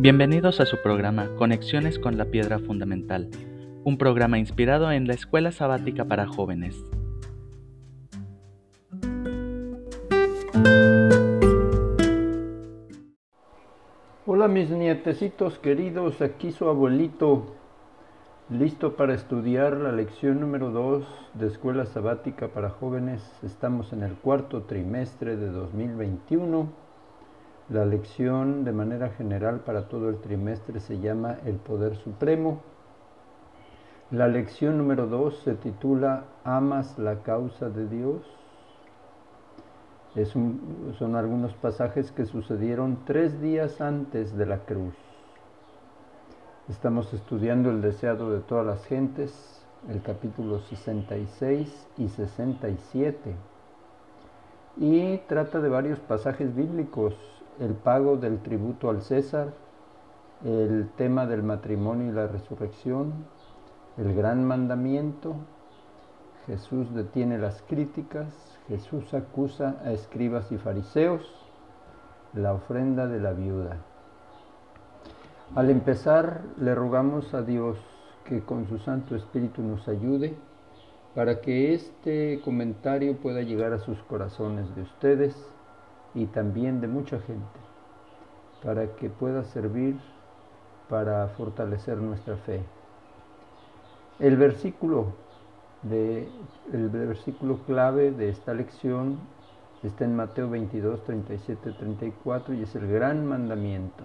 [0.00, 3.30] Bienvenidos a su programa Conexiones con la Piedra Fundamental,
[3.82, 6.76] un programa inspirado en la Escuela Sabática para Jóvenes.
[14.24, 17.56] Hola mis nietecitos queridos, aquí su abuelito,
[18.50, 23.20] listo para estudiar la lección número 2 de Escuela Sabática para Jóvenes.
[23.42, 26.87] Estamos en el cuarto trimestre de 2021
[27.70, 32.62] la lección de manera general para todo el trimestre se llama El Poder Supremo.
[34.10, 38.22] La lección número 2 se titula ¿Amas la causa de Dios?
[40.24, 44.94] son algunos pasajes que sucedieron tres días antes de la cruz.
[46.68, 53.36] Estamos estudiando el deseado de todas las gentes, el capítulo 66 y 67.
[54.78, 57.14] Y trata de varios pasajes bíblicos
[57.60, 59.52] el pago del tributo al César,
[60.44, 63.12] el tema del matrimonio y la resurrección,
[63.96, 65.34] el gran mandamiento,
[66.46, 68.28] Jesús detiene las críticas,
[68.68, 71.22] Jesús acusa a escribas y fariseos,
[72.32, 73.78] la ofrenda de la viuda.
[75.54, 77.78] Al empezar, le rogamos a Dios
[78.24, 80.36] que con su Santo Espíritu nos ayude
[81.14, 85.34] para que este comentario pueda llegar a sus corazones de ustedes
[86.14, 87.60] y también de mucha gente,
[88.62, 89.96] para que pueda servir
[90.88, 92.62] para fortalecer nuestra fe.
[94.18, 95.12] El versículo,
[95.82, 96.28] de,
[96.72, 99.18] el versículo clave de esta lección
[99.82, 104.02] está en Mateo 22, 37, 34 y es el gran mandamiento.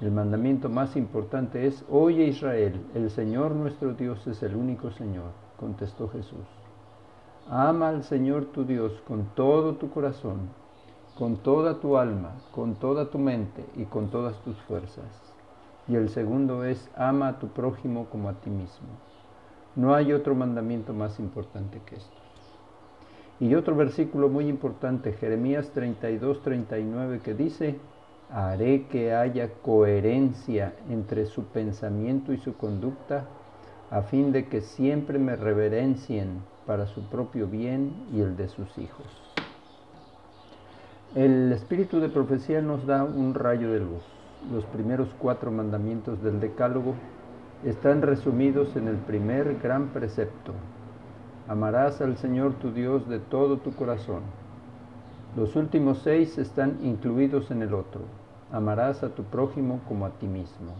[0.00, 5.32] El mandamiento más importante es, oye Israel, el Señor nuestro Dios es el único Señor,
[5.58, 6.46] contestó Jesús.
[7.48, 10.63] Ama al Señor tu Dios con todo tu corazón
[11.18, 15.34] con toda tu alma, con toda tu mente y con todas tus fuerzas.
[15.86, 18.88] Y el segundo es, ama a tu prójimo como a ti mismo.
[19.76, 22.16] No hay otro mandamiento más importante que esto.
[23.38, 27.78] Y otro versículo muy importante, Jeremías 32, 39, que dice,
[28.30, 33.26] haré que haya coherencia entre su pensamiento y su conducta,
[33.90, 38.78] a fin de que siempre me reverencien para su propio bien y el de sus
[38.78, 39.23] hijos.
[41.14, 44.02] El espíritu de profecía nos da un rayo de luz.
[44.52, 46.96] Los primeros cuatro mandamientos del Decálogo
[47.64, 50.50] están resumidos en el primer gran precepto.
[51.46, 54.22] Amarás al Señor tu Dios de todo tu corazón.
[55.36, 58.00] Los últimos seis están incluidos en el otro.
[58.50, 60.72] Amarás a tu prójimo como a ti mismo.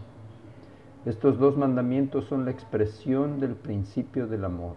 [1.07, 4.75] Estos dos mandamientos son la expresión del principio del amor.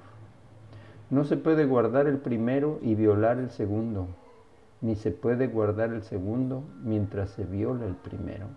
[1.09, 4.07] No se puede guardar el primero y violar el segundo
[4.81, 8.47] ni se puede guardar el segundo mientras se viola el primero.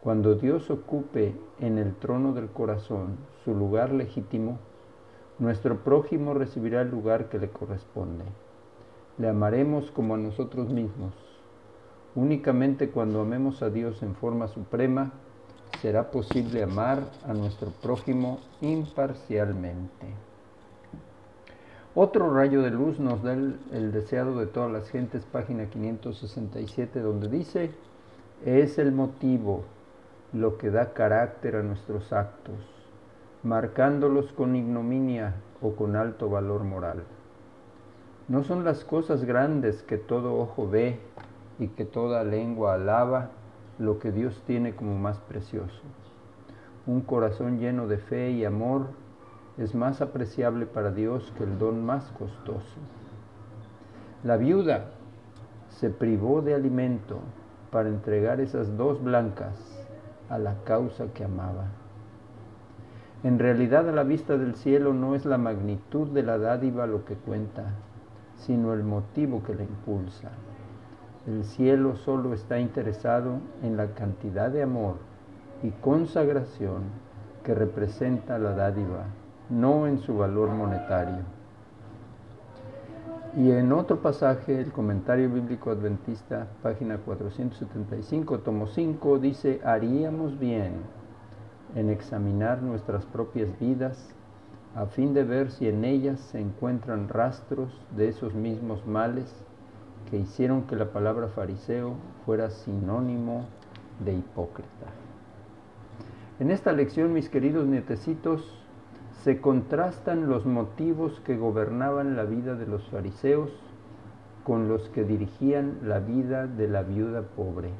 [0.00, 4.58] Cuando Dios ocupe en el trono del corazón su lugar legítimo,
[5.38, 8.24] nuestro prójimo recibirá el lugar que le corresponde.
[9.18, 11.14] Le amaremos como a nosotros mismos.
[12.14, 15.12] Únicamente cuando amemos a Dios en forma suprema,
[15.80, 20.27] será posible amar a nuestro prójimo imparcialmente.
[22.00, 27.26] Otro rayo de luz nos da el, deseado de todas las gentes, página 567, donde
[27.26, 27.72] dice,
[28.46, 29.64] es el motivo
[30.32, 32.54] lo que da carácter a nuestros actos,
[33.42, 37.02] marcándolos con ignominia o con alto valor moral.
[38.28, 41.00] No son las cosas grandes que todo ojo ve
[41.58, 43.30] y que toda lengua alaba
[43.80, 45.82] lo que Dios tiene como más precioso.
[46.86, 48.86] Un corazón lleno de fe y amor
[49.58, 52.78] es más apreciable para Dios que el don más costoso.
[54.22, 54.86] La viuda
[55.68, 57.18] se privó de alimento
[57.70, 59.54] para entregar esas dos blancas
[60.30, 61.66] a la causa que amaba.
[63.24, 67.04] En realidad a la vista del cielo no es la magnitud de la dádiva lo
[67.04, 67.64] que cuenta,
[68.36, 70.30] sino el motivo que la impulsa.
[71.26, 74.96] El cielo solo está interesado en la cantidad de amor
[75.64, 76.82] y consagración
[77.42, 79.06] que representa la dádiva
[79.50, 81.24] no en su valor monetario.
[83.36, 90.72] Y en otro pasaje, el comentario bíblico adventista, página 475, tomo 5, dice, haríamos bien
[91.74, 94.14] en examinar nuestras propias vidas
[94.74, 99.34] a fin de ver si en ellas se encuentran rastros de esos mismos males
[100.10, 103.44] que hicieron que la palabra fariseo fuera sinónimo
[104.04, 104.86] de hipócrita.
[106.38, 108.58] En esta lección, mis queridos nietecitos,
[109.24, 113.50] se contrastan los motivos que gobernaban la vida de los fariseos
[114.44, 117.70] con los que dirigían la vida de la viuda pobre.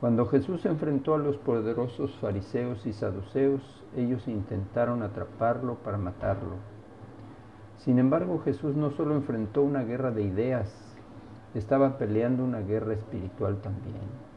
[0.00, 6.56] Cuando Jesús enfrentó a los poderosos fariseos y saduceos, ellos intentaron atraparlo para matarlo.
[7.78, 10.72] Sin embargo, Jesús no solo enfrentó una guerra de ideas,
[11.54, 14.27] estaba peleando una guerra espiritual también.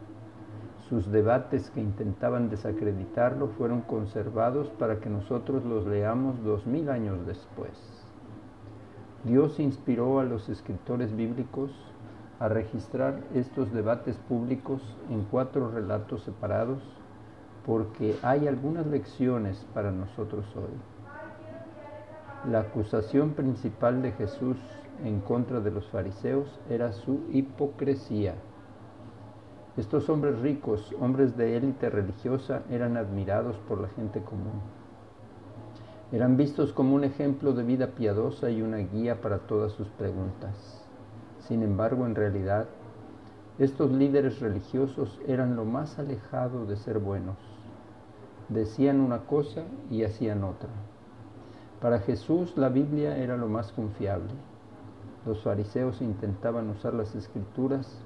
[0.91, 7.25] Sus debates que intentaban desacreditarlo fueron conservados para que nosotros los leamos dos mil años
[7.25, 7.71] después.
[9.23, 11.71] Dios inspiró a los escritores bíblicos
[12.41, 16.83] a registrar estos debates públicos en cuatro relatos separados
[17.65, 22.51] porque hay algunas lecciones para nosotros hoy.
[22.51, 24.57] La acusación principal de Jesús
[25.05, 28.35] en contra de los fariseos era su hipocresía.
[29.77, 34.59] Estos hombres ricos, hombres de élite religiosa, eran admirados por la gente común.
[36.11, 40.85] Eran vistos como un ejemplo de vida piadosa y una guía para todas sus preguntas.
[41.39, 42.65] Sin embargo, en realidad,
[43.59, 47.37] estos líderes religiosos eran lo más alejado de ser buenos.
[48.49, 50.69] Decían una cosa y hacían otra.
[51.79, 54.33] Para Jesús la Biblia era lo más confiable.
[55.25, 58.03] Los fariseos intentaban usar las escrituras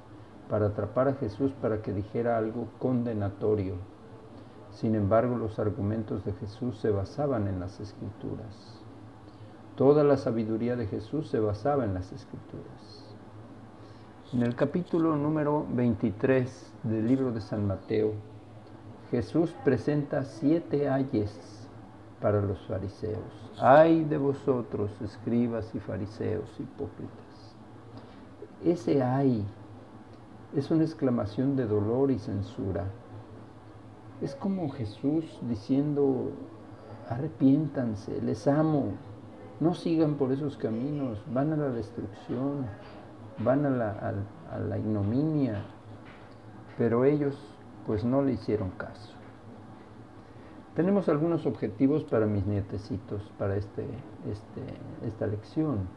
[0.50, 3.76] para atrapar a Jesús para que dijera algo condenatorio.
[4.72, 8.82] Sin embargo, los argumentos de Jesús se basaban en las escrituras.
[9.76, 13.06] Toda la sabiduría de Jesús se basaba en las escrituras.
[14.34, 18.14] En el capítulo número 23 del libro de San Mateo,
[19.12, 21.70] Jesús presenta siete ayes
[22.22, 23.52] para los fariseos.
[23.60, 27.56] Ay de vosotros, escribas y fariseos hipócritas.
[28.64, 29.46] Ese ay
[30.56, 32.86] es una exclamación de dolor y censura.
[34.22, 36.32] Es como Jesús diciendo,
[37.10, 38.94] arrepiéntanse, les amo,
[39.60, 42.66] no sigan por esos caminos, van a la destrucción
[43.40, 45.64] van a la, ignominia,
[46.78, 47.38] pero ellos
[47.86, 49.14] pues no le hicieron caso.
[50.76, 53.86] Tenemos algunos objetivos para mis nietecitos, para este,
[54.30, 55.88] este, esta lección.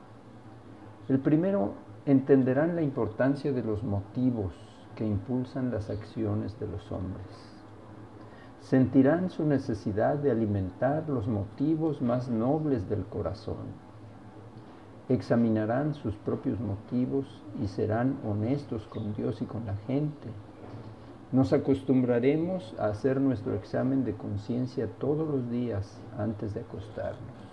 [1.09, 1.73] El primero,
[2.07, 4.55] entenderán la importancia de los motivos
[4.95, 7.27] que impulsan las acciones de los hombres.
[8.61, 13.89] Sentirán su necesidad de alimentar los motivos más nobles del corazón
[15.09, 17.27] examinarán sus propios motivos
[17.63, 20.29] y serán honestos con Dios y con la gente.
[21.33, 27.48] Nos acostumbraremos a hacer nuestro examen de conciencia todos los días antes de acostarnos.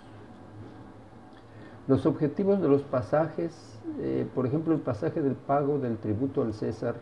[1.88, 6.52] Los objetivos de los pasajes, eh, por ejemplo el pasaje del pago del tributo al
[6.52, 6.96] César,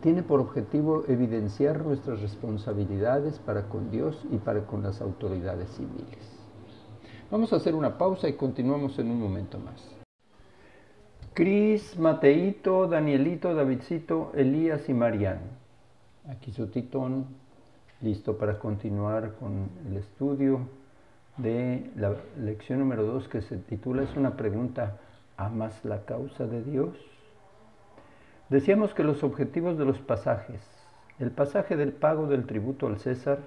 [0.00, 6.38] tiene por objetivo evidenciar nuestras responsabilidades para con Dios y para con las autoridades civiles.
[7.30, 9.88] Vamos a hacer una pausa y continuamos en un momento más.
[11.32, 15.46] Cris, Mateito, Danielito, Davidcito, Elías y Mariano.
[16.28, 17.26] Aquí su titón,
[18.00, 20.60] listo para continuar con el estudio
[21.38, 24.98] de la lección número 2 que se titula Es una pregunta,
[25.36, 26.96] ¿amas la causa de Dios?
[28.48, 30.60] Decíamos que los objetivos de los pasajes,
[31.18, 33.38] el pasaje del pago del tributo al César,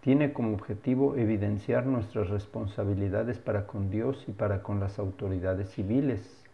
[0.00, 6.44] tiene como objetivo evidenciar nuestras responsabilidades para con Dios y para con las autoridades civiles.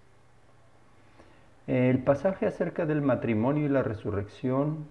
[1.67, 4.87] El pasaje acerca del matrimonio y la resurrección,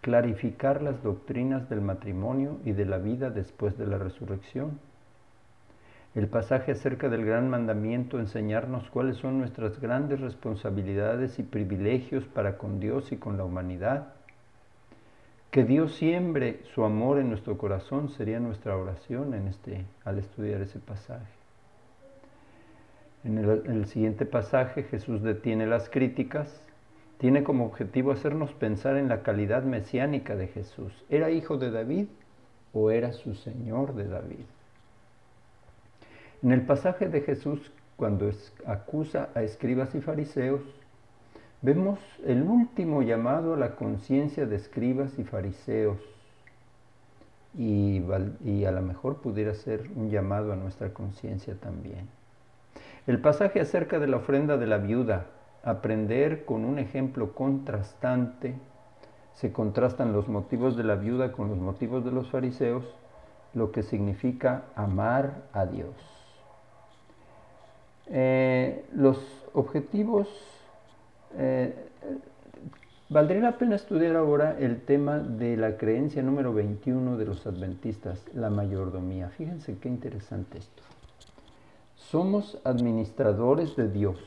[0.00, 4.80] clarificar las doctrinas del matrimonio y de la vida después de la resurrección.
[6.16, 12.58] El pasaje acerca del gran mandamiento, enseñarnos cuáles son nuestras grandes responsabilidades y privilegios para
[12.58, 14.08] con Dios y con la humanidad
[15.56, 20.60] que Dios siembre su amor en nuestro corazón sería nuestra oración en este, al estudiar
[20.60, 21.32] ese pasaje.
[23.24, 26.62] En el, en el siguiente pasaje Jesús detiene las críticas,
[27.16, 30.92] tiene como objetivo hacernos pensar en la calidad mesiánica de Jesús.
[31.08, 32.06] ¿Era hijo de David
[32.74, 34.44] o era su Señor de David?
[36.46, 38.30] En el pasaje de Jesús, cuando
[38.66, 40.60] acusa a escribas y fariseos,
[41.60, 45.98] Vemos el último llamado a la conciencia de escribas y fariseos
[47.58, 48.00] y,
[48.64, 52.06] a lo mejor pudiera ser un llamado a nuestra conciencia también.
[53.08, 55.26] El pasaje acerca de la ofrenda de la viuda,
[55.64, 58.54] aprender con un ejemplo contrastante,
[59.34, 62.84] se contrastan los motivos de la viuda con los motivos de los fariseos,
[63.54, 66.15] lo que significa amar a Dios.
[68.08, 69.18] Eh, los
[69.52, 70.28] objetivos
[71.36, 71.74] eh,
[73.08, 78.24] valdría la pena estudiar ahora el tema de la creencia número 21 de los adventistas,
[78.34, 79.28] la mayordomía.
[79.30, 80.82] Fíjense qué interesante esto.
[81.96, 84.18] Somos administradores de Dios.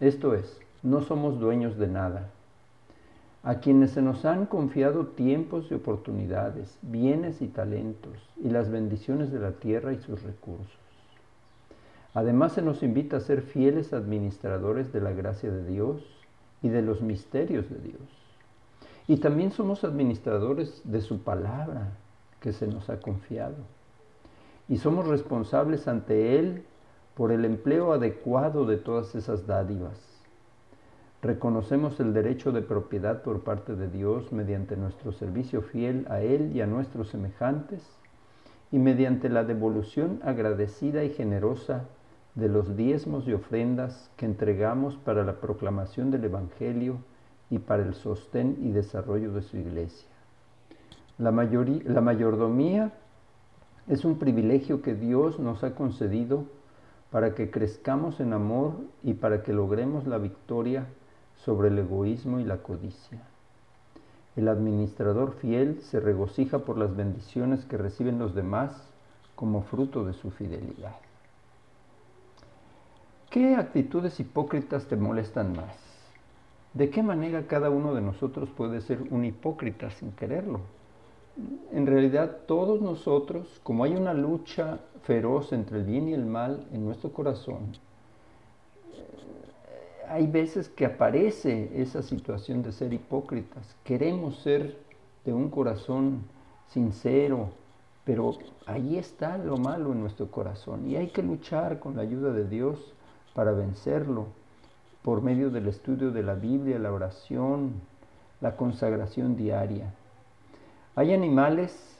[0.00, 2.30] Esto es, no somos dueños de nada.
[3.46, 9.30] a quienes se nos han confiado tiempos y oportunidades, bienes y talentos, y las bendiciones
[9.30, 10.83] de la tierra y sus recursos.
[12.14, 16.00] Además se nos invita a ser fieles administradores de la gracia de Dios
[16.62, 18.00] y de los misterios de Dios.
[19.08, 21.90] Y también somos administradores de su palabra
[22.40, 23.56] que se nos ha confiado.
[24.68, 26.64] Y somos responsables ante Él
[27.16, 29.98] por el empleo adecuado de todas esas dádivas.
[31.20, 36.52] Reconocemos el derecho de propiedad por parte de Dios mediante nuestro servicio fiel a Él
[36.54, 37.82] y a nuestros semejantes
[38.70, 41.84] y mediante la devolución agradecida y generosa
[42.34, 46.98] de los diezmos y ofrendas que entregamos para la proclamación del Evangelio
[47.50, 50.08] y para el sostén y desarrollo de su iglesia.
[51.18, 52.92] La, la mayordomía
[53.86, 56.44] es un privilegio que Dios nos ha concedido
[57.12, 58.72] para que crezcamos en amor
[59.04, 60.86] y para que logremos la victoria
[61.44, 63.22] sobre el egoísmo y la codicia.
[64.34, 68.72] El administrador fiel se regocija por las bendiciones que reciben los demás
[69.36, 70.96] como fruto de su fidelidad.
[73.34, 75.74] ¿Qué actitudes hipócritas te molestan más?
[76.72, 80.60] ¿De qué manera cada uno de nosotros puede ser un hipócrita sin quererlo?
[81.72, 86.64] En realidad todos nosotros, como hay una lucha feroz entre el bien y el mal
[86.72, 87.72] en nuestro corazón,
[90.08, 93.74] hay veces que aparece esa situación de ser hipócritas.
[93.82, 94.78] Queremos ser
[95.24, 96.22] de un corazón
[96.68, 97.48] sincero,
[98.04, 102.32] pero ahí está lo malo en nuestro corazón y hay que luchar con la ayuda
[102.32, 102.94] de Dios
[103.34, 104.28] para vencerlo
[105.02, 107.74] por medio del estudio de la Biblia, la oración,
[108.40, 109.92] la consagración diaria.
[110.96, 111.98] Hay animales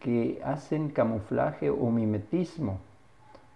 [0.00, 2.80] que hacen camuflaje o mimetismo,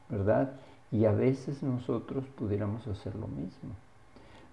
[0.08, 0.52] ¿verdad?
[0.90, 3.74] Y a veces nosotros pudiéramos hacer lo mismo.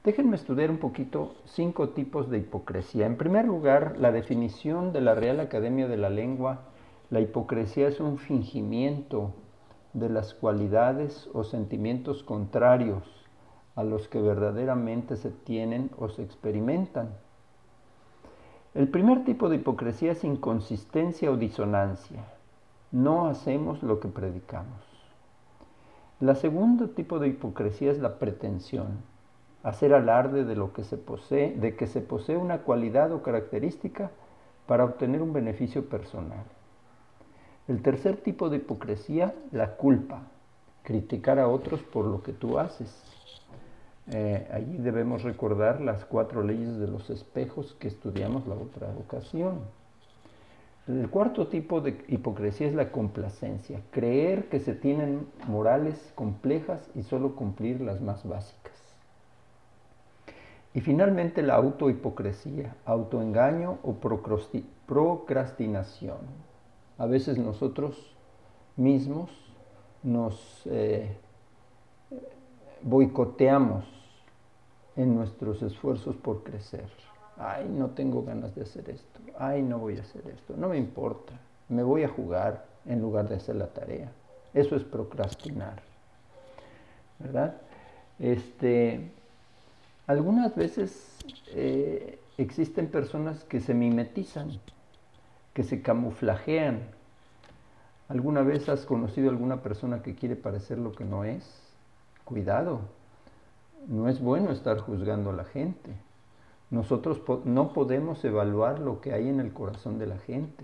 [0.03, 3.05] Déjenme estudiar un poquito cinco tipos de hipocresía.
[3.05, 6.63] En primer lugar, la definición de la Real Academia de la Lengua,
[7.09, 9.31] la hipocresía es un fingimiento
[9.95, 13.03] de las cualidades o sentimientos contrarios
[13.75, 17.09] a los que verdaderamente se tienen o se experimentan.
[18.73, 22.25] El primer tipo de hipocresía es inconsistencia o disonancia.
[22.91, 24.81] No hacemos lo que predicamos.
[26.19, 28.99] El segundo tipo de hipocresía es la pretensión,
[29.63, 34.11] hacer alarde de lo que se posee, de que se posee una cualidad o característica
[34.67, 36.43] para obtener un beneficio personal.
[37.67, 40.21] El tercer tipo de hipocresía, la culpa,
[40.83, 42.95] criticar a otros por lo que tú haces.
[44.11, 49.61] Eh, allí debemos recordar las cuatro leyes de los espejos que estudiamos la otra ocasión.
[50.87, 57.01] El cuarto tipo de hipocresía es la complacencia, creer que se tienen morales complejas y
[57.01, 58.75] solo cumplir las más básicas.
[60.75, 66.45] Y finalmente la autohipocresía, autoengaño o procrastinación
[66.97, 68.15] a veces nosotros
[68.77, 69.29] mismos
[70.03, 71.15] nos eh,
[72.81, 73.85] boicoteamos
[74.95, 76.87] en nuestros esfuerzos por crecer.
[77.37, 79.19] Ay, no tengo ganas de hacer esto.
[79.37, 80.55] Ay, no voy a hacer esto.
[80.55, 81.33] No me importa.
[81.67, 84.11] Me voy a jugar en lugar de hacer la tarea.
[84.53, 85.81] Eso es procrastinar.
[87.19, 87.55] ¿Verdad?
[88.19, 89.11] Este,
[90.07, 91.17] algunas veces
[91.49, 94.59] eh, existen personas que se mimetizan
[95.55, 96.81] que se camuflajean.
[98.09, 101.43] ¿Alguna vez has conocido a alguna persona que quiere parecer lo que no es?
[102.25, 102.81] Cuidado,
[103.87, 105.91] no es bueno estar juzgando a la gente.
[106.69, 110.63] Nosotros no podemos evaluar lo que hay en el corazón de la gente,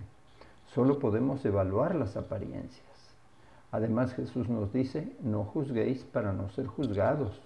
[0.74, 2.86] solo podemos evaluar las apariencias.
[3.72, 7.40] Además Jesús nos dice, no juzguéis para no ser juzgados.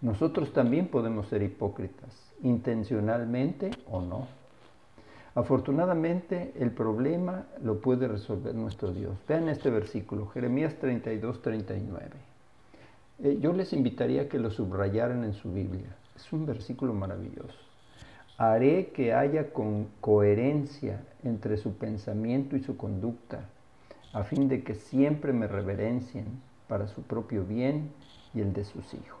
[0.00, 4.43] Nosotros también podemos ser hipócritas, intencionalmente o no.
[5.34, 9.16] Afortunadamente el problema lo puede resolver nuestro Dios.
[9.26, 12.10] Vean este versículo, Jeremías 32, 39.
[13.22, 15.96] Eh, yo les invitaría a que lo subrayaran en su Biblia.
[16.14, 17.58] Es un versículo maravilloso.
[18.38, 19.48] Haré que haya
[20.00, 23.48] coherencia entre su pensamiento y su conducta,
[24.12, 26.26] a fin de que siempre me reverencien
[26.68, 27.90] para su propio bien
[28.34, 29.18] y el de sus hijos.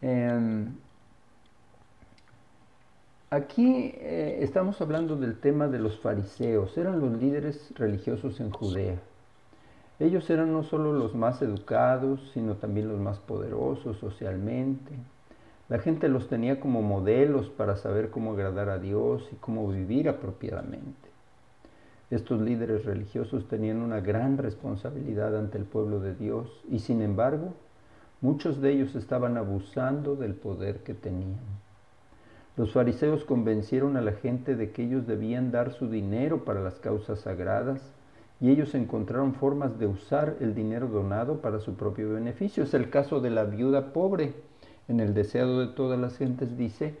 [0.00, 0.74] Em,
[3.30, 8.98] Aquí eh, estamos hablando del tema de los fariseos, eran los líderes religiosos en Judea.
[9.98, 14.92] Ellos eran no solo los más educados, sino también los más poderosos socialmente.
[15.68, 20.08] La gente los tenía como modelos para saber cómo agradar a Dios y cómo vivir
[20.08, 21.10] apropiadamente.
[22.10, 27.52] Estos líderes religiosos tenían una gran responsabilidad ante el pueblo de Dios y sin embargo
[28.22, 31.57] muchos de ellos estaban abusando del poder que tenían.
[32.58, 36.74] Los fariseos convencieron a la gente de que ellos debían dar su dinero para las
[36.80, 37.80] causas sagradas
[38.40, 42.64] y ellos encontraron formas de usar el dinero donado para su propio beneficio.
[42.64, 44.34] Es el caso de la viuda pobre.
[44.88, 46.96] En el deseado de todas las gentes dice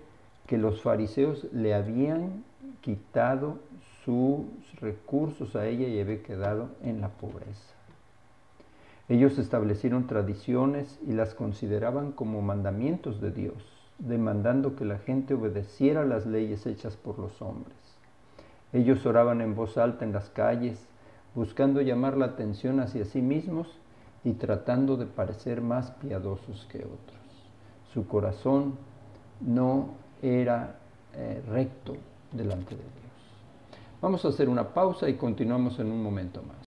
[0.46, 2.44] que los fariseos le habían
[2.80, 3.58] quitado
[4.04, 4.44] sus
[4.80, 7.74] recursos a ella y había quedado en la pobreza.
[9.08, 16.04] Ellos establecieron tradiciones y las consideraban como mandamientos de Dios, demandando que la gente obedeciera
[16.04, 17.76] las leyes hechas por los hombres.
[18.72, 20.86] Ellos oraban en voz alta en las calles,
[21.34, 23.68] buscando llamar la atención hacia sí mismos
[24.24, 27.18] y tratando de parecer más piadosos que otros.
[27.92, 28.74] Su corazón
[29.40, 30.76] no era
[31.14, 31.96] eh, recto
[32.32, 32.98] delante de Dios.
[34.00, 36.58] Vamos a hacer una pausa y continuamos en un momento más.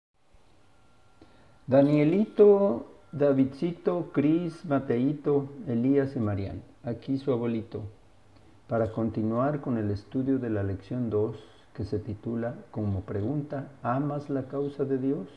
[1.68, 6.71] Danielito, Davidcito, Cris, Mateito, Elías y Marian.
[6.84, 7.84] Aquí su abuelito.
[8.68, 11.38] Para continuar con el estudio de la lección 2
[11.76, 15.28] que se titula como pregunta, ¿amas la causa de Dios?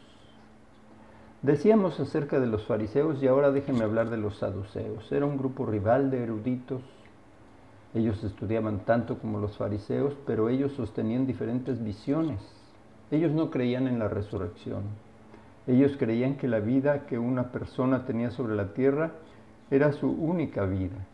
[1.43, 5.13] Decíamos acerca de los fariseos y ahora déjenme hablar de los saduceos.
[5.13, 6.81] Era un grupo rival de eruditos.
[7.93, 12.41] Ellos estudiaban tanto como los fariseos, pero ellos sostenían diferentes visiones.
[13.11, 14.85] Ellos no creían en la resurrección.
[15.67, 19.11] Ellos creían que la vida que una persona tenía sobre la tierra
[19.71, 21.07] era su única vida.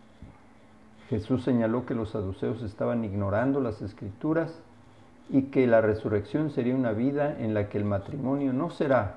[1.11, 4.61] Jesús señaló que los saduceos estaban ignorando las escrituras
[5.29, 9.17] y que la resurrección sería una vida en la que el matrimonio no será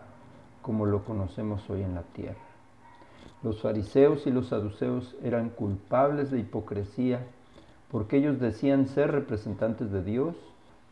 [0.64, 2.42] como lo conocemos hoy en la tierra.
[3.44, 7.20] Los fariseos y los saduceos eran culpables de hipocresía
[7.92, 10.36] porque ellos decían ser representantes de Dios,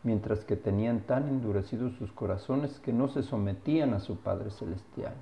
[0.04, 5.14] mientras que tenían tan endurecidos sus corazones que no se sometían a su Padre Celestial.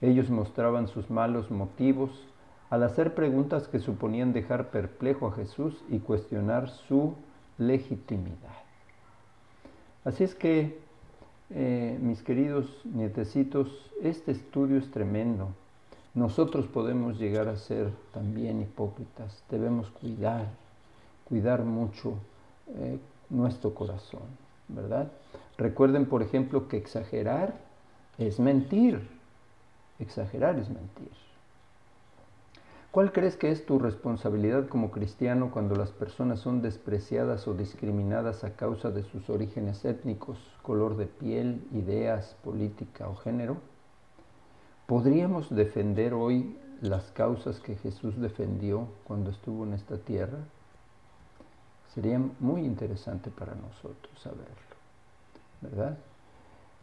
[0.00, 2.10] Ellos mostraban sus malos motivos
[2.74, 7.14] al hacer preguntas que suponían dejar perplejo a Jesús y cuestionar su
[7.56, 8.64] legitimidad.
[10.04, 10.80] Así es que,
[11.50, 13.68] eh, mis queridos nietecitos,
[14.02, 15.50] este estudio es tremendo.
[16.14, 19.44] Nosotros podemos llegar a ser también hipócritas.
[19.48, 20.48] Debemos cuidar,
[21.28, 22.14] cuidar mucho
[22.76, 22.98] eh,
[23.30, 24.26] nuestro corazón,
[24.66, 25.12] ¿verdad?
[25.58, 27.54] Recuerden, por ejemplo, que exagerar
[28.18, 29.08] es mentir.
[30.00, 31.12] Exagerar es mentir.
[32.94, 38.44] ¿Cuál crees que es tu responsabilidad como cristiano cuando las personas son despreciadas o discriminadas
[38.44, 43.56] a causa de sus orígenes étnicos, color de piel, ideas, política o género?
[44.86, 50.38] ¿Podríamos defender hoy las causas que Jesús defendió cuando estuvo en esta tierra?
[51.96, 54.76] Sería muy interesante para nosotros saberlo,
[55.62, 55.98] ¿verdad?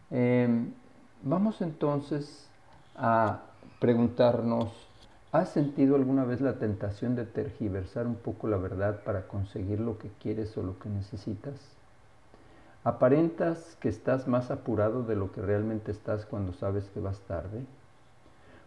[0.09, 0.73] Em,
[1.23, 2.49] vamos entonces
[2.97, 3.43] a
[3.79, 4.90] preguntarnos,
[5.31, 9.97] ¿has sentido alguna vez la tentación de tergiversar un poco la verdad para conseguir lo
[9.97, 11.55] que quieres o lo que necesitas?
[12.83, 17.63] ¿Aparentas que estás más apurado de lo que realmente estás cuando sabes que vas tarde?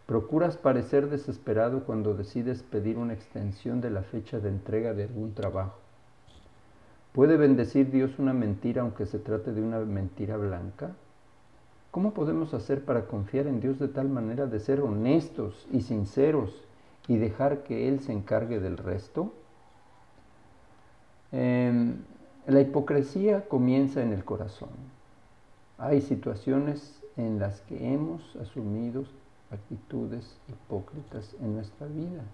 [0.07, 5.35] ¿Procuras parecer desesperado cuando decides pedir una extensión de la fecha de entrega de algún
[5.35, 5.79] trabajo?
[7.13, 10.91] ¿Puede bendecir Dios una mentira aunque se trate de una mentira blanca?
[11.95, 16.51] ¿Cómo podemos hacer para confiar en Dios de tal manera de ser honestos y sinceros
[17.07, 19.33] y dejar que Él se encargue del resto?
[21.31, 21.99] Em,
[22.49, 24.71] la hipocresía comienza en el corazón.
[25.79, 29.05] Hay situaciones en las que hemos asumido
[29.53, 32.25] actitudes hipócritas en nuestra vida.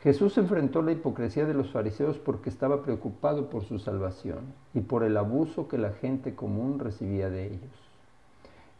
[0.00, 5.04] Jesús enfrentó la hipocresía de los fariseos porque estaba preocupado por su salvación y por
[5.04, 7.91] el abuso que la gente común recibía de ellos.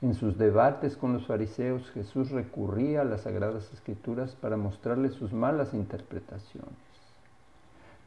[0.02, 5.32] En sus debates con los fariseos, Jesús recurría a las sagradas escrituras para mostrarles sus
[5.32, 6.68] malas interpretaciones.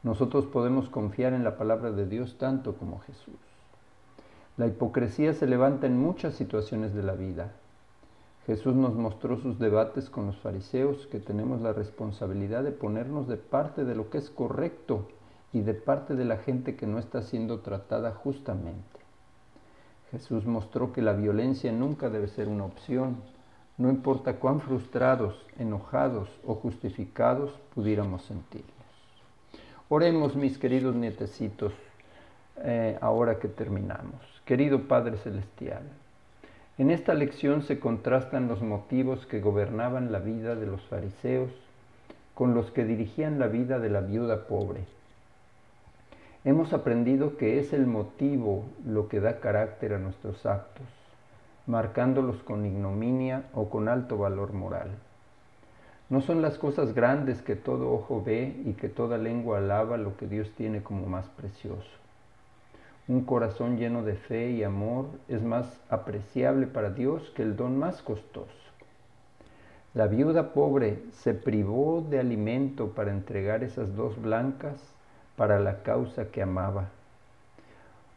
[0.02, 3.34] Nosotros podemos confiar en la palabra de Dios tanto como Jesús.
[4.56, 7.50] La hipocresía se levanta en muchas situaciones de la vida,
[8.46, 13.38] Jesús nos mostró sus debates con los fariseos, que tenemos la responsabilidad de ponernos de
[13.38, 15.08] parte de lo que es correcto
[15.52, 18.95] y de parte de la gente que no está siendo tratada justamente.
[20.16, 23.16] Jesús mostró que la violencia nunca debe ser una opción,
[23.76, 28.72] no importa cuán frustrados, enojados o justificados pudiéramos sentirnos.
[29.90, 31.74] Oremos, mis queridos nietecitos,
[32.64, 34.22] eh, ahora que terminamos.
[34.46, 35.82] Querido Padre Celestial,
[36.78, 41.50] en esta lección se contrastan los motivos que gobernaban la vida de los fariseos
[42.34, 44.80] con los que dirigían la vida de la viuda pobre.
[46.46, 50.86] Hemos aprendido que es el motivo lo que da carácter a nuestros actos,
[51.66, 54.90] marcándolos con ignominia o con alto valor moral.
[56.08, 60.16] No son las cosas grandes que todo ojo ve y que toda lengua alaba lo
[60.16, 61.90] que Dios tiene como más precioso.
[63.08, 67.76] Un corazón lleno de fe y amor es más apreciable para Dios que el don
[67.76, 68.52] más costoso.
[69.94, 74.95] La viuda pobre se privó de alimento para entregar esas dos blancas
[75.36, 76.88] para la causa que amaba.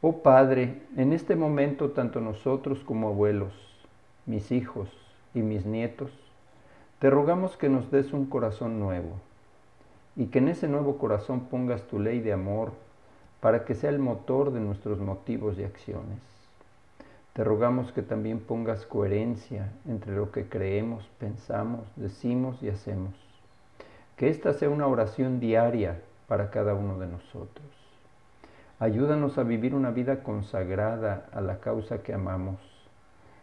[0.01, 3.53] Oh Padre, en este momento tanto nosotros como abuelos,
[4.25, 4.89] mis hijos
[5.33, 6.11] y mis nietos,
[6.99, 9.11] te rogamos que nos des un corazón nuevo
[10.15, 12.71] y que en ese nuevo corazón pongas tu ley de amor
[13.41, 16.19] para que sea el motor de nuestros motivos y acciones.
[17.33, 23.13] Te rogamos que también pongas coherencia entre lo que creemos, pensamos, decimos y hacemos.
[24.17, 27.67] Que esta sea una oración diaria para cada uno de nosotros.
[28.79, 32.59] Ayúdanos a vivir una vida consagrada a la causa que amamos,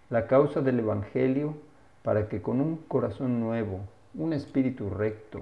[0.09, 1.55] la causa del Evangelio,
[2.03, 3.81] para que con un corazón nuevo,
[4.15, 5.41] un espíritu recto,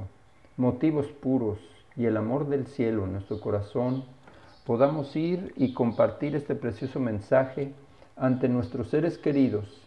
[0.56, 1.58] motivos puros
[1.94, 4.04] y el amor del cielo en nuestro corazón,
[4.66, 7.72] podamos ir y compartir este precioso mensaje
[8.16, 9.86] ante nuestros seres queridos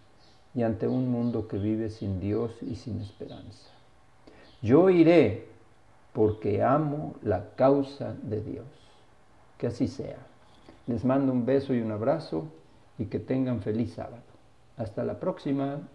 [0.54, 3.72] y ante un mundo que vive sin Dios y sin esperanza.
[4.62, 5.57] Yo iré
[6.18, 8.66] porque amo la causa de Dios.
[9.60, 10.18] Que así sea.
[10.88, 12.46] Les mando un beso y un abrazo
[12.98, 14.24] y que tengan feliz sábado.
[14.78, 15.88] Hasta la próxima.